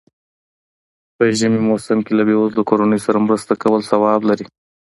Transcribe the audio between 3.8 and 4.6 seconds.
ثواب لري.